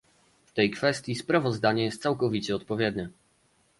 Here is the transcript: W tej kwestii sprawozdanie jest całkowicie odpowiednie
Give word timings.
W 0.45 0.51
tej 0.53 0.71
kwestii 0.71 1.15
sprawozdanie 1.15 1.83
jest 1.85 2.01
całkowicie 2.01 2.55
odpowiednie 2.55 3.09